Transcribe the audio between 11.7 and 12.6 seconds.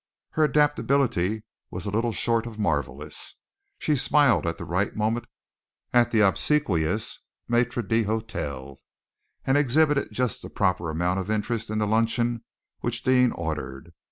the luncheon